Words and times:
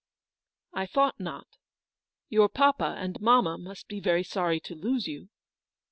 "I 0.73 0.87
thought 0.87 1.19
not. 1.19 1.45
Your 2.27 2.49
papa 2.49 2.95
and 2.97 3.21
mamma 3.21 3.59
must 3.59 3.87
be 3.87 3.99
very 3.99 4.23
sorry 4.23 4.59
to 4.61 4.73
lose 4.73 5.05
you 5.07 5.29